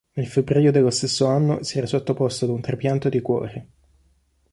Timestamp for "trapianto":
2.61-3.07